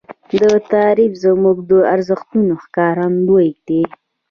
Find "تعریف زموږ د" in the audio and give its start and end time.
0.71-1.71